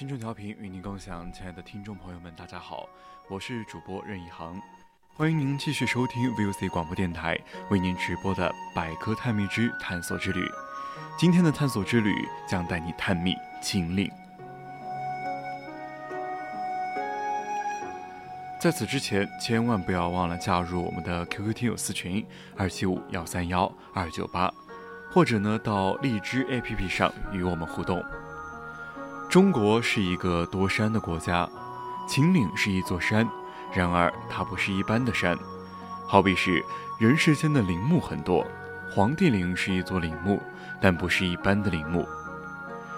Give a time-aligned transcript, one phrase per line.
[0.00, 2.88] 青春调频与您共享，亲爱的听众朋友们，大家好，
[3.28, 4.58] 我是主播任一航，
[5.12, 10.40] 欢迎您继续收听 VOC 广播电台为您直播的百科探秘之探索之旅。
[11.18, 12.14] 今天的探索之旅
[12.48, 14.10] 将带你探秘秦岭。
[18.58, 24.50] 在此之前，千万不要忘了加入我们的 QQ 听友私群二七五幺三幺二九八，
[25.12, 28.02] 或者呢到荔枝 APP 上与我们互动。
[29.30, 31.48] 中国是一个多山的国家，
[32.08, 33.24] 秦岭是一座山，
[33.72, 35.38] 然而它不是一般的山。
[36.04, 36.60] 好比是
[36.98, 38.44] 人世间的陵墓很多，
[38.92, 40.42] 黄帝陵是一座陵墓，
[40.80, 42.04] 但不是一般的陵墓。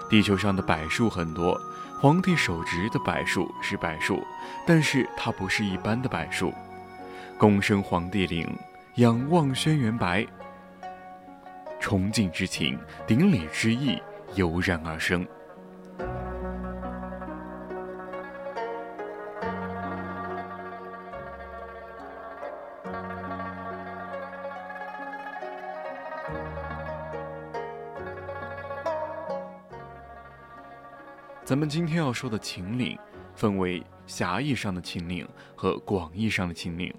[0.09, 1.55] 地球上的柏树很多，
[2.01, 4.19] 皇帝手植的柏树是柏树，
[4.65, 6.51] 但是它不是一般的柏树。
[7.37, 8.57] 躬身黄帝陵，
[8.95, 10.25] 仰望轩辕白，
[11.79, 12.75] 崇敬之情，
[13.05, 14.01] 顶礼之意
[14.33, 15.23] 油然而生。
[31.53, 32.97] 咱们今天要说的秦岭，
[33.35, 35.23] 分为狭义上的秦岭
[35.55, 36.91] 和广义上的秦岭。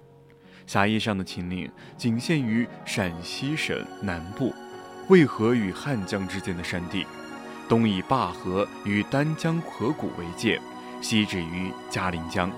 [0.65, 4.53] 狭义上的秦岭仅限于陕西省南部，
[5.09, 7.05] 渭河与汉江之间的山地，
[7.67, 10.57] 东以灞河与丹江河谷为界，
[11.01, 12.49] 西止于嘉陵江。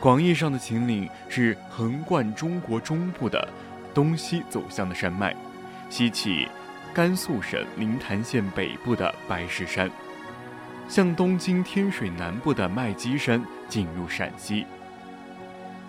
[0.00, 3.48] 广义上的秦岭是横贯中国中部的
[3.94, 5.36] 东西走向的山脉，
[5.88, 6.48] 西起
[6.92, 9.88] 甘肃省临潭县北部的白石山。
[10.88, 14.66] 向东经天水南部的麦积山进入陕西，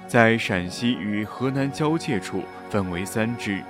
[0.07, 3.61] 在陕西与河南交界处分为三支：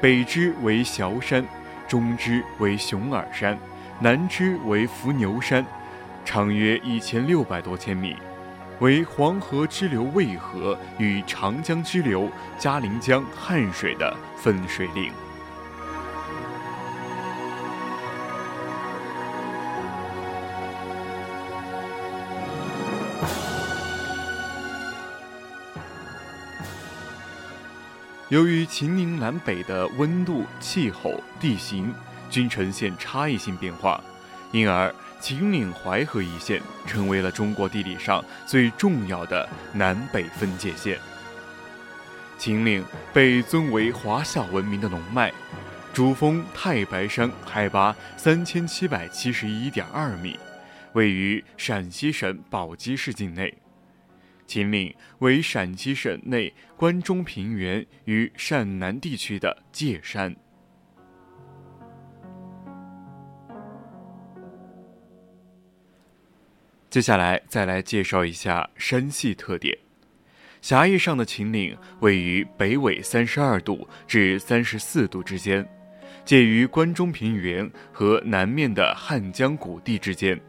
[0.00, 1.44] 北支为崤山，
[1.88, 3.58] 中支为熊耳山，
[4.00, 5.64] 南支为伏牛山，
[6.24, 8.16] 长约一千六百多千米，
[8.78, 15.12] 为黄河支流渭河与长江支流嘉陵江汉水的分水岭。
[28.30, 31.94] 由于秦岭南北的温度、气候、地形
[32.28, 34.02] 均呈现差异性变化，
[34.52, 40.98] 因而秦岭淮河一线成为了中国地理上最重要的南北分界线。
[42.36, 42.84] 秦岭
[43.14, 45.32] 被尊为华夏文明的龙脉，
[45.94, 50.38] 主峰太白山海拔三千七百七十一点二米，
[50.92, 53.56] 位于陕西省宝鸡市境内。
[54.48, 60.34] 秦岭为陕西省内关中平原与陕南地区的界山。
[66.88, 69.76] 接下来再来介绍一下山系特点。
[70.62, 75.68] 狭义上的秦岭位于北纬三十二度至三十四度之间，
[76.24, 80.40] 介于关中平原和南面的汉江谷地之间，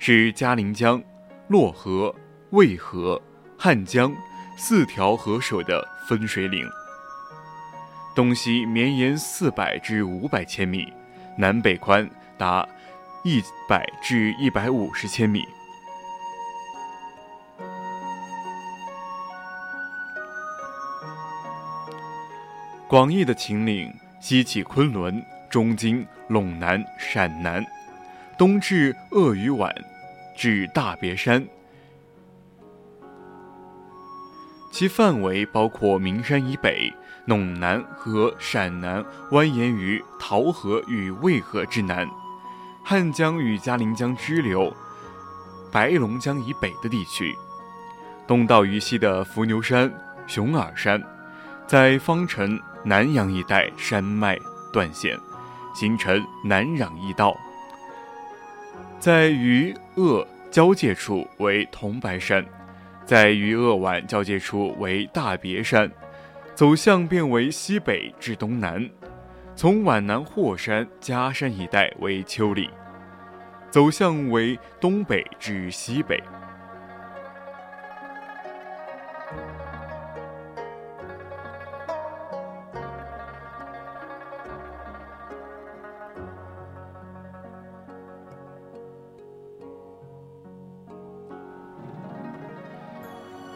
[0.00, 1.00] 是嘉陵江、
[1.46, 2.12] 洛河。
[2.50, 3.20] 渭河、
[3.56, 4.12] 汉江
[4.56, 6.68] 四条河水的分水岭，
[8.12, 10.92] 东西绵延四百至五百千米，
[11.38, 12.68] 南北宽达
[13.22, 15.44] 一百至一百五十千米。
[22.88, 27.64] 广义的秦岭，西起昆仑，中经陇南、陕南，
[28.36, 29.72] 东至鄂豫皖，
[30.36, 31.46] 至大别山。
[34.70, 36.92] 其范围包括名山以北、
[37.26, 42.08] 陇南和陕南蜿蜒于洮河与渭河之南、
[42.82, 44.72] 汉江与嘉陵江支流、
[45.72, 47.34] 白龙江以北的地区，
[48.26, 49.92] 东到渝西的伏牛山、
[50.26, 51.02] 熊耳山，
[51.66, 54.38] 在方城南阳一带山脉
[54.72, 55.18] 断线，
[55.74, 57.36] 形成南壤驿道。
[59.00, 62.44] 在渝鄂交界处为桐白山，
[63.04, 65.90] 在与鄂皖交界处为大别山，
[66.54, 68.88] 走向变为西北至东南，
[69.56, 72.70] 从皖南霍山、嘉山一带为丘陵，
[73.70, 76.22] 走向为东北至西北。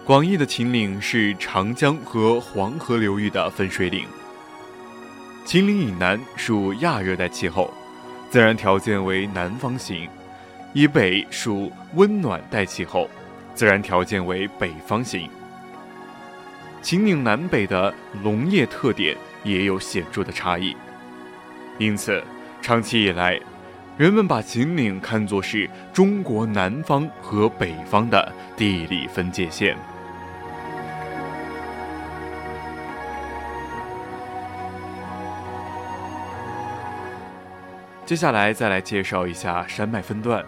[0.07, 4.07] 广义的秦岭是长江和黄河流域的分水岭。
[5.47, 7.73] 秦岭以南属亚热带气候，
[8.29, 10.07] 自然条件为南方型；
[10.75, 13.09] 以北属温暖带气候，
[13.55, 15.27] 自然条件为北方型。
[16.83, 17.93] 秦岭南北的
[18.23, 20.77] 农业特点也有显著的差异，
[21.79, 22.23] 因此
[22.61, 23.41] 长期以来，
[23.97, 29.75] 人们把秦岭看作是中国南方和北方的地理分界线。
[38.07, 40.45] 接下来再来介绍一下山脉分段。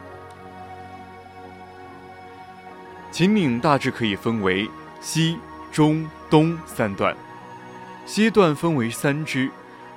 [3.10, 4.68] 秦岭大致可以分为
[5.00, 5.38] 西、
[5.72, 7.16] 中、东三段。
[8.04, 9.50] 西段分为三支，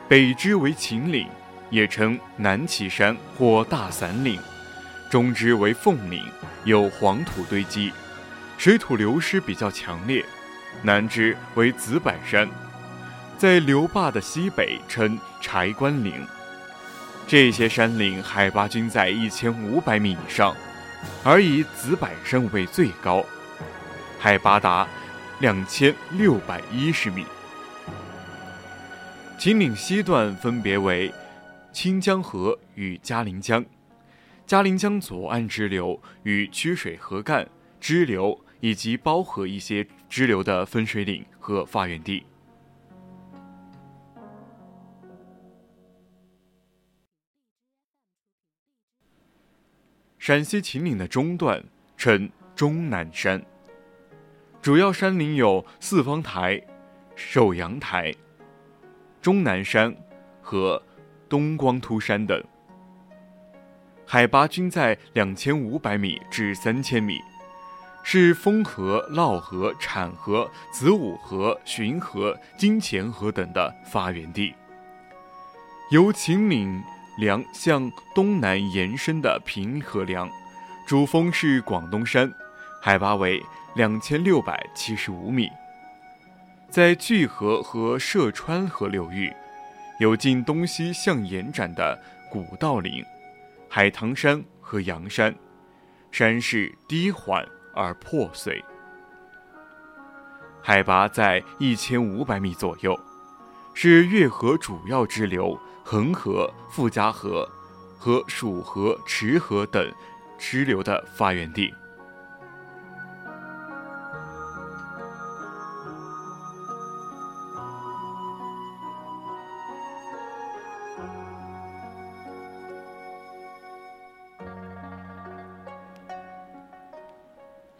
[0.08, 1.28] 北支为秦岭，
[1.70, 4.40] 也称南岐山或大散岭；
[5.12, 6.24] 中支为凤岭，
[6.64, 7.92] 有黄土堆积，
[8.58, 10.24] 水土流失比较强烈；
[10.82, 12.48] 南支为子柏山，
[13.38, 16.26] 在流坝的西北，称柴关岭。
[17.30, 20.56] 这些山岭海拔均在一千五百米以上，
[21.24, 23.24] 而以紫柏山为最高，
[24.18, 24.88] 海拔达
[25.40, 27.24] 两千六百一十米。
[29.38, 31.14] 秦岭西段分别为
[31.72, 33.64] 清江河与嘉陵江，
[34.48, 37.48] 嘉陵江左岸支流与曲水河干
[37.80, 42.26] 支流以及包河一些支流的分水岭和发源地。
[50.19, 51.63] 陕西秦岭的中段
[51.95, 53.42] 称终南山，
[54.62, 56.62] 主要山岭有四方台、
[57.16, 58.13] 首阳台、
[59.21, 59.95] 终南山
[60.42, 60.83] 和
[61.30, 62.44] 东光秃山等，
[64.06, 67.18] 海拔均在两千五百米至三千米，
[68.04, 74.54] 是丰河、涝河、产河、子午河、浔河、金钱河等的发源地，
[75.92, 76.83] 由秦岭。
[77.19, 80.30] 梁向东南延伸的平河梁，
[80.88, 82.33] 主峰是广东山，
[82.81, 83.44] 海拔为
[83.75, 85.50] 两千六百七十五米。
[86.69, 89.33] 在巨河和涉川河流域，
[90.00, 92.01] 有近东西向延展的
[92.31, 93.04] 古道岭、
[93.68, 95.36] 海棠山和阳山，
[96.12, 97.45] 山势低缓
[97.75, 98.63] 而破碎，
[100.62, 102.98] 海拔在一千五百米左右，
[103.81, 105.58] 是越河主要支流。
[105.86, 107.50] 恒河、富家河
[107.98, 109.90] 和蜀河、池河等
[110.38, 111.74] 支流的发源地。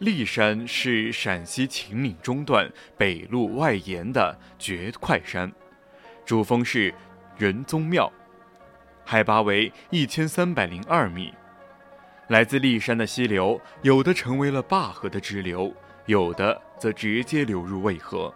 [0.00, 5.52] 骊山是陕西秦岭中段北麓外延的绝快山，
[6.30, 6.94] 主峰是。
[7.36, 8.12] 仁宗庙，
[9.04, 11.34] 海拔为一千三百零二米。
[12.28, 15.74] 来自骊山的溪流，有的成为了灞河的支流，
[16.06, 18.32] 有的则直接流入渭河。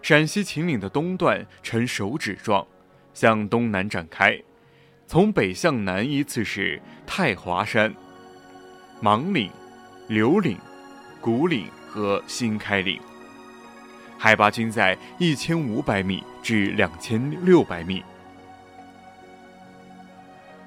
[0.00, 2.66] 陕西秦岭的东段呈手指状，
[3.12, 4.42] 向东南展开，
[5.06, 7.94] 从北向南依次是太华山、
[9.02, 9.50] 芒岭、
[10.06, 10.56] 刘岭、
[11.20, 12.98] 古岭和新开岭。
[14.18, 18.02] 海拔均在一千五百米至两千六百米。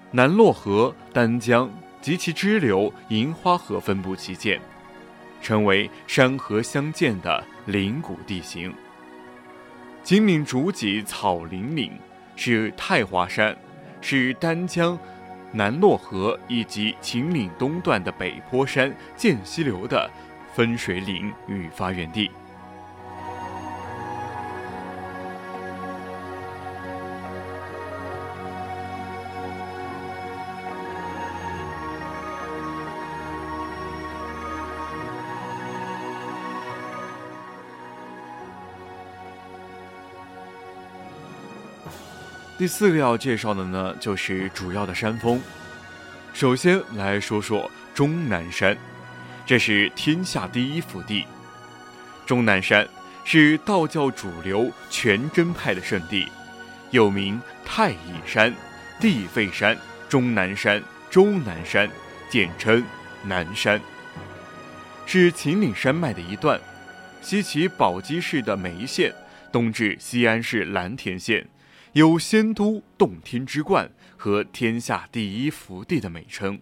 [0.10, 1.70] 南洛河、丹江
[2.02, 4.60] 及其支流银花河分布其间，
[5.42, 8.74] 成为山河相间的岭谷地形。
[10.04, 11.92] 秦岭主脊草林岭
[12.36, 13.56] 是太华山，
[14.02, 14.98] 是丹江、
[15.52, 20.10] 南洛河以及秦岭东段的北坡山涧溪流的
[20.54, 22.32] 分水岭与发源地。
[42.62, 45.42] 第四个要介绍的呢，就是主要的山峰。
[46.32, 48.78] 首先来说说终南山，
[49.48, 51.26] 这是天下第一福地。
[52.24, 52.88] 终南山
[53.26, 56.32] 是道教主流全真派的圣地，
[56.92, 58.54] 又名太乙山、
[59.00, 59.76] 地肺山、
[60.08, 61.90] 终南山、周南山，
[62.30, 62.86] 简称
[63.24, 63.82] 南山，
[65.08, 66.62] 是秦岭山脉的一段，
[67.24, 69.12] 西起宝鸡市的眉县，
[69.52, 71.48] 东至西安市蓝田县。
[71.94, 76.58] 有“仙都洞天之冠”和“天下第一福地”的美称，《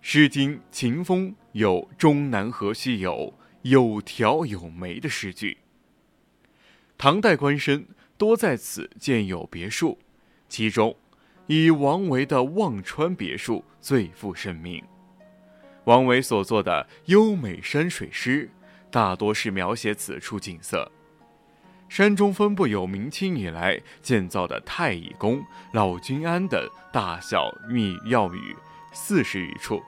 [0.00, 5.58] 诗经·秦风》有“终南河西有有条有梅”的诗句。
[6.96, 7.84] 唐代官绅
[8.16, 9.98] 多在此建有别墅，
[10.48, 10.96] 其中
[11.48, 14.80] 以王维的望川别墅最负盛名。
[15.86, 18.48] 王维所作的优美山水诗，
[18.92, 20.90] 大多是描写此处景色。
[21.88, 28.56] 山中分布有明清以来建造的太乙宫、老君庵等大小密庙宇
[28.92, 29.82] 四十余处。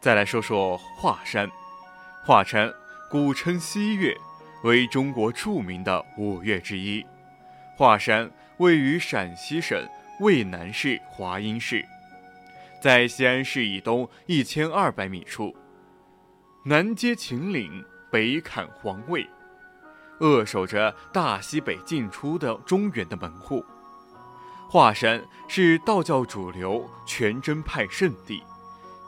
[0.00, 1.48] 再来说说华山，
[2.24, 2.72] 华山
[3.10, 4.16] 古称西岳，
[4.64, 7.04] 为中国著名的五岳之一。
[7.76, 9.86] 华山位于陕西省
[10.20, 11.84] 渭南市华阴市。
[12.80, 15.54] 在西安市以东一千二百米处，
[16.64, 19.28] 南接秦岭，北坎黄渭，
[20.20, 23.62] 扼守着大西北进出的中原的门户。
[24.66, 28.42] 华山是道教主流全真派圣地，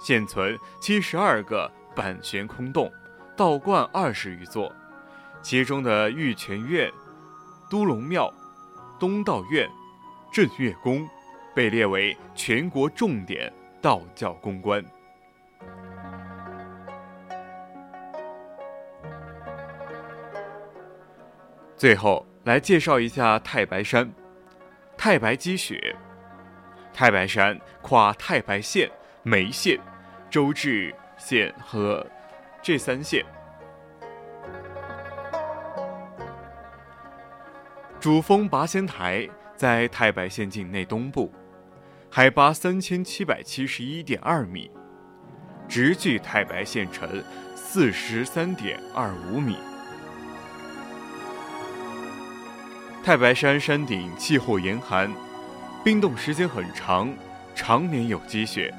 [0.03, 2.93] 现存七十二个板悬空洞，
[3.35, 4.71] 道观二十余座，
[5.41, 6.93] 其中的玉泉院、
[7.71, 8.31] 都龙庙、
[9.01, 9.67] 东道院、
[10.31, 11.09] 镇岳宫，
[11.55, 13.51] 被列为全国重点。
[13.83, 14.83] 道教公关。
[21.77, 24.09] 最后来介绍一下太白山，
[24.97, 25.97] 太白积雪。
[26.95, 28.89] 太白山跨太白县、
[29.23, 29.81] 眉县、
[30.31, 32.07] 周至县和
[32.61, 33.25] 这三县，
[37.99, 41.33] 主峰拔仙台在太白县境内东部。
[42.15, 44.71] 海拔三千七百七十一点二米，
[45.67, 49.57] 直距太白县城四十三点二五米。
[53.03, 55.11] 太白山山顶气候严寒，
[55.83, 57.11] 冰冻时间很长，
[57.55, 58.71] 常年有积雪。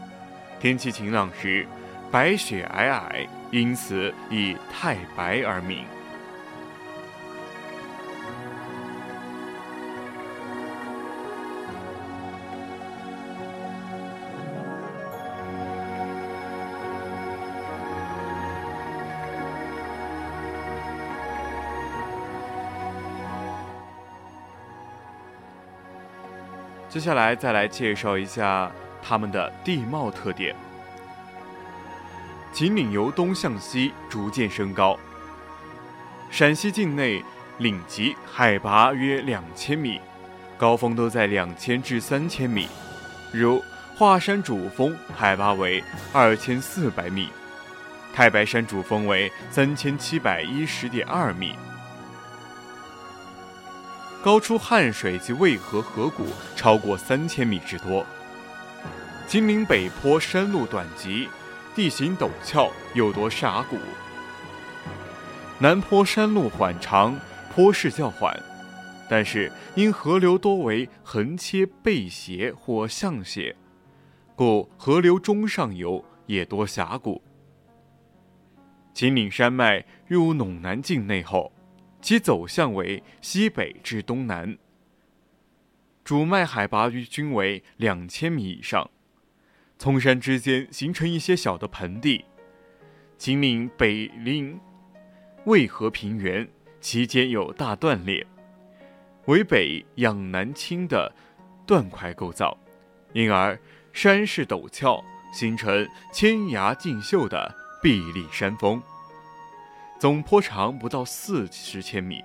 [0.60, 1.66] 天气晴朗时，
[2.12, 5.84] 白雪皑皑，因此以太白而名。
[26.94, 28.72] 接下来再来介绍一下
[29.02, 30.56] 它们的地貌特点。
[32.54, 34.96] 秦岭由东向西逐渐升高，
[36.30, 37.24] 陕西境内
[37.58, 40.00] 岭级海拔约两千米，
[40.56, 42.68] 高峰都在两千至三千米，
[43.32, 43.60] 如
[43.96, 45.84] 华山主峰海拔为
[46.14, 47.30] 二千四百米，
[48.14, 51.56] 太白山主峰为三千七百一十点二米。
[54.24, 56.26] 高出汉水及渭河河谷
[56.56, 58.06] 超过三千米之多。
[59.28, 61.28] 金陵北坡山路短急，
[61.76, 63.76] 地形陡峭，又多峡谷；
[65.60, 67.20] 南坡山路缓长，
[67.54, 68.42] 坡势较缓，
[69.10, 73.54] 但是因河流多为横切背斜或向斜，
[74.38, 77.22] 故河流中上游也多峡谷。
[78.94, 81.53] 秦岭山脉入陇南境内后。
[82.04, 84.58] 其走向为西北至东南，
[86.04, 88.90] 主脉海拔均为两千米以上，
[89.80, 92.26] 葱山之间形成一些小的盆地。
[93.18, 94.60] 秦岭北临
[95.46, 96.46] 渭河平原，
[96.82, 98.28] 其间有大断裂，
[99.28, 101.16] 为北仰南倾的
[101.66, 102.58] 断块构造，
[103.14, 103.58] 因而
[103.94, 105.02] 山势陡峭，
[105.34, 108.84] 形成千崖竞秀的壁立山峰。
[110.00, 112.22] 总坡长不到四十千米，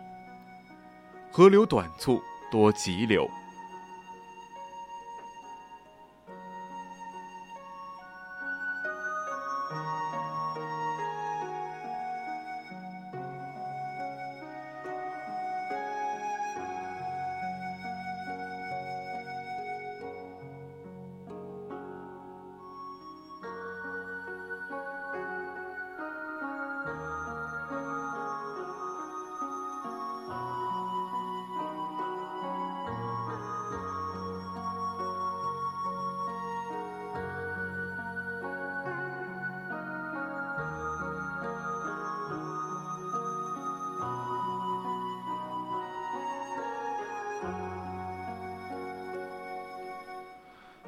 [1.30, 2.20] 河流短促，
[2.50, 3.30] 多急流。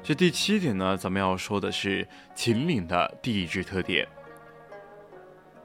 [0.03, 4.07] 这第七点呢，咱们要说的是秦岭的地质特点。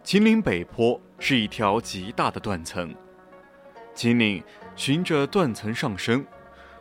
[0.02, 2.95] 秦岭北坡是一条极大的断层，
[3.95, 4.45] 秦岭
[4.76, 6.25] 循着断层上升，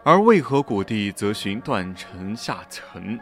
[0.03, 3.17] 而渭河谷地则循断层下沉。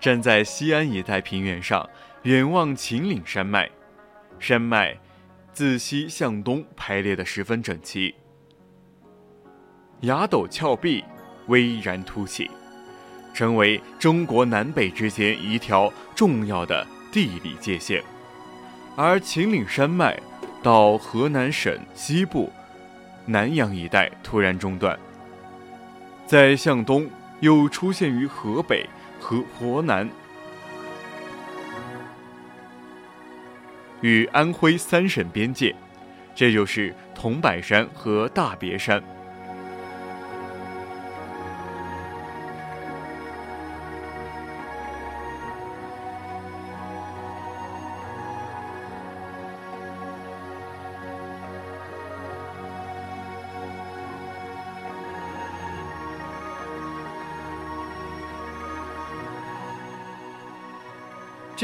[0.00, 1.88] 站在西安一带平原上，
[2.24, 3.70] 远望秦岭山脉，
[4.40, 4.98] 山脉
[5.52, 8.14] 自西向东排列的十分整齐，
[10.04, 11.04] 崖陡峭壁
[11.46, 12.50] 巍然凸起。
[13.34, 18.00] 成为中国南北之间一条重要的地理界限，
[18.94, 20.16] 而秦岭山脉
[20.62, 22.52] 到河南省西部
[23.26, 24.96] 南阳一带突然中断，
[26.24, 30.08] 在向东又出现于河北和河南
[34.00, 35.74] 与安徽三省边界，
[36.36, 39.02] 这就是桐柏山和大别山。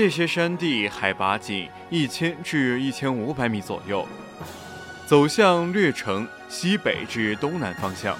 [0.00, 4.08] 这些山地海拔仅一千至一千五百米左右，
[5.04, 8.16] 走向略呈西北至东南方向。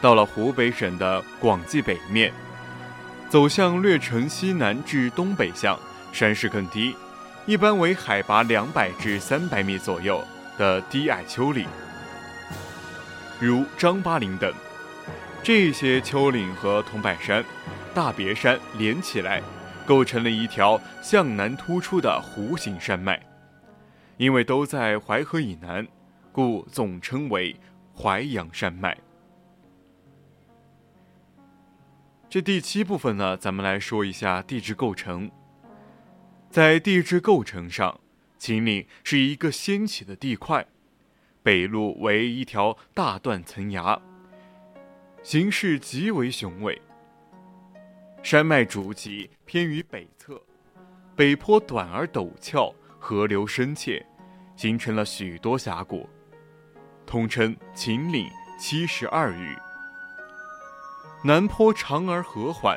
[0.00, 2.32] 到了湖北省的广济北面，
[3.28, 5.78] 走向略呈西南至东北向，
[6.14, 6.96] 山势更低，
[7.44, 10.24] 一般为海拔两百至三百米左右
[10.56, 11.66] 的低矮丘陵，
[13.38, 14.50] 如张巴陵等。
[15.42, 17.44] 这些丘陵和桐柏山、
[17.94, 19.42] 大别山连起来。
[19.86, 23.24] 构成了一条向南突出的弧形山脉，
[24.18, 25.86] 因为都在淮河以南，
[26.32, 27.56] 故总称为
[27.94, 28.98] 淮阳山脉。
[32.28, 35.30] 这第七部分呢，咱们来说一下地质构成。
[36.50, 38.00] 在地质构成上，
[38.38, 40.66] 秦岭是一个掀起的地块，
[41.42, 44.00] 北麓为一条大断层崖，
[45.22, 46.82] 形势极为雄伟。
[48.26, 50.42] 山脉主脊偏于北侧，
[51.14, 54.04] 北坡短而陡峭，河流深切，
[54.56, 56.08] 形成了许多峡谷，
[57.06, 59.56] 统称秦岭七十二隅。
[61.22, 62.76] 南坡长而和缓，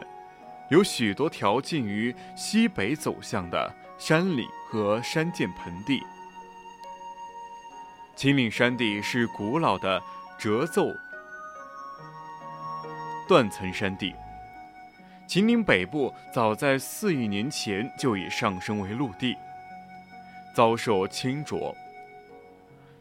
[0.69, 5.99] 有许多条近于西北走向的山岭和山涧盆地。
[8.15, 9.99] 秦岭山地是古老的
[10.37, 10.85] 褶皱
[13.27, 14.13] 断层山地。
[15.29, 19.37] 秦岭北部早在四亿年前就已上升为陆地，
[20.55, 21.71] 遭受侵浊；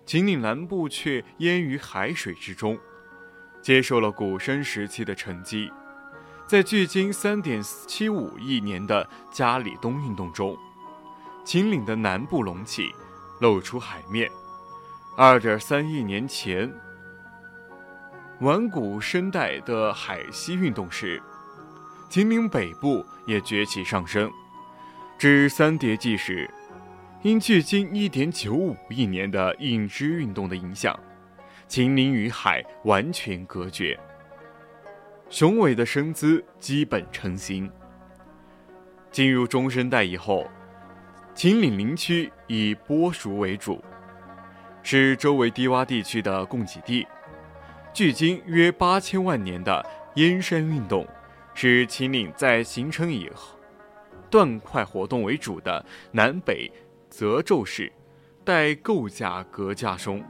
[0.05, 2.79] 秦岭南部却淹于海水之中，
[3.63, 5.73] 接受了古生时期的沉积。
[6.47, 10.55] 在距今三点七五亿年的加里东运动中，
[11.47, 12.93] 秦岭的南部隆起，
[13.41, 14.29] 露出海面；
[15.17, 16.71] 二点三亿年前
[18.41, 21.23] 晚古生代的海西运动时。
[22.09, 24.31] 秦岭北部也崛起上升，
[25.19, 26.49] 至三叠纪时，
[27.23, 30.99] 因距今一点九五亿年的硬支运动的影响，
[31.67, 33.99] 秦岭与海完全隔绝，
[35.29, 37.71] 雄伟的身姿基本成型。
[39.11, 40.47] 进入中生代以后，
[41.35, 43.85] 秦岭林区以播熟为主，
[44.83, 47.07] 是周围低洼地区的供给地。
[47.93, 51.07] 距今约八千万年的燕山运动。
[51.61, 53.59] 是秦岭在形成以后，
[54.31, 56.71] 断块活动为主的南北
[57.11, 57.93] 褶皱式
[58.45, 60.23] 带构架格架中。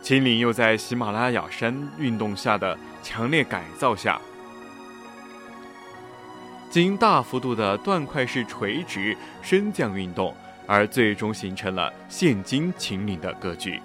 [0.00, 4.20] 秦岭又在喜马拉雅山运动下的强烈改造下，
[6.70, 10.32] 经大幅度的断块式垂直升降运动，
[10.68, 13.80] 而最终形成了现今秦岭的格局。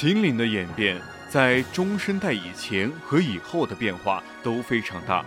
[0.00, 0.96] 秦岭的演变
[1.28, 5.24] 在中生代以前和以后的变化都非常大。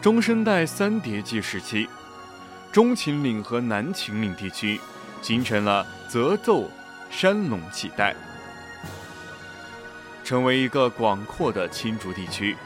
[0.00, 1.86] 中生代三叠纪时期，
[2.72, 4.80] 中秦岭和南秦岭地区
[5.20, 6.70] 形成了泽奏
[7.10, 8.16] 山隆气带，
[10.24, 12.56] 成为一个广阔的青竹地区。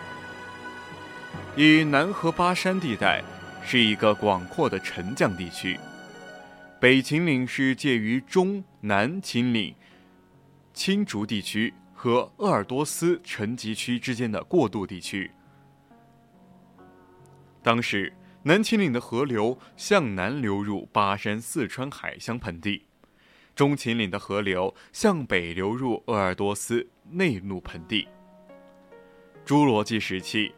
[1.57, 3.25] 以南河巴山地带
[3.65, 5.81] 是一个广阔的沉降地区，
[6.79, 9.75] 北秦岭是介于中南秦岭
[10.77, 15.31] 青竹地区和鄂尔多斯沉积区之间的过渡地区。
[17.63, 18.13] 当时，
[18.43, 22.85] 南秦岭的河流向南流入巴山四川海乡盆地，
[23.55, 28.07] 中秦岭的河流向北流入鄂尔多斯内陆盆地。
[29.47, 30.55] 侏罗纪时期，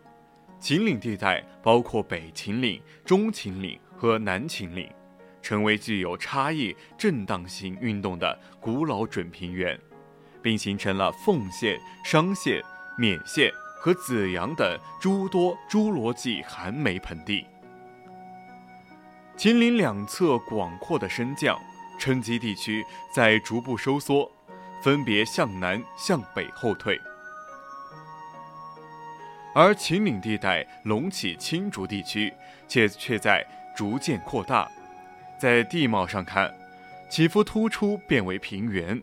[0.59, 4.91] 秦岭地带包括北秦岭、中秦岭和南秦岭，
[5.41, 9.79] 成为具有差异震荡型运动的古老准平原，
[10.49, 12.63] 并形成了奉县、商县、
[12.99, 13.53] 勉县。
[13.81, 17.47] 和紫阳等诸多侏罗纪寒梅盆地，
[19.37, 21.57] 秦岭两侧广阔的升降
[21.97, 22.85] 沉积地区
[23.15, 24.29] 在逐步收缩，
[24.83, 27.01] 分别向南向北后退，
[29.55, 32.35] 而秦岭地带隆起青竹地区
[32.67, 34.69] 却却在逐渐扩大，
[35.39, 36.53] 在地貌上看，
[37.09, 39.01] 起伏突出变为平原，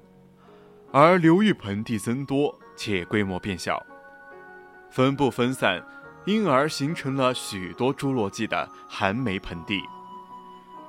[0.98, 3.86] 而流域盆地增多且规模变小。
[4.90, 5.84] 分布分散，
[6.24, 9.82] 因而形成了许多侏罗纪的寒梅盆地，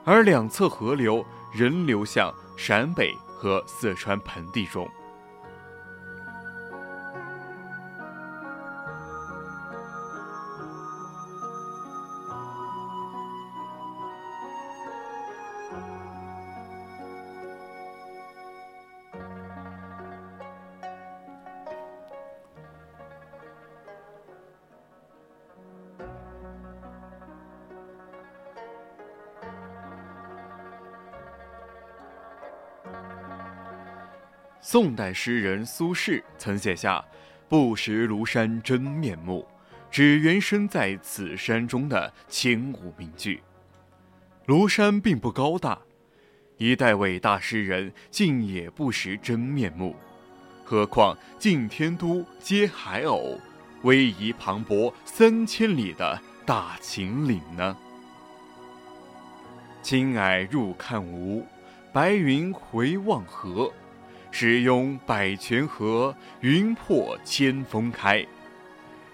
[0.04, 4.88] 而两侧河流仍流向陕北和四川盆地中。
[34.68, 37.04] 宋代诗人苏轼曾写下
[37.48, 39.46] “不识庐山真面目，
[39.92, 43.40] 只缘身在此山中”的千古名句。
[44.44, 45.78] 庐山并不高大，
[46.56, 49.94] 一代伟大诗人竟也不识真面目，
[50.64, 53.38] 何况近天都接海偶，
[53.82, 57.76] 威仪磅礴三千里的大秦岭呢？
[59.80, 61.46] 青霭入看无，
[61.92, 63.72] 白云回望河。
[64.38, 68.22] 时拥百泉河，云破千峰开。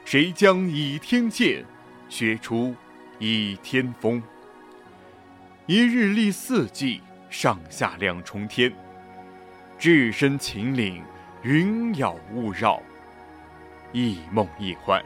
[0.05, 1.65] 谁将倚天剑，
[2.09, 2.75] 削出
[3.21, 4.21] 倚天峰？
[5.67, 8.73] 一日历四季，上下两重天。
[9.79, 11.01] 置身秦岭，
[11.43, 12.83] 云遶雾绕，
[13.93, 15.01] 一梦一幻，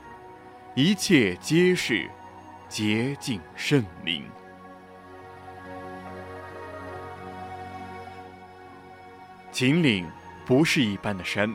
[0.74, 2.08] 一切皆是
[2.70, 4.24] 洁净圣灵。
[9.56, 10.06] 秦岭
[10.44, 11.50] 不是一般的山，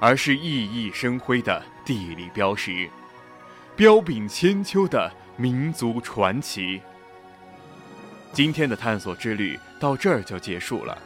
[0.00, 2.90] 而是熠熠生辉的地理标识，
[3.76, 6.82] 彪炳千秋的民族传奇。
[8.32, 10.98] 今天的探索之旅到这儿就结束了，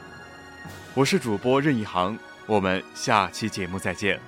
[0.94, 4.18] 我是主播任一航，我们下期节目再见。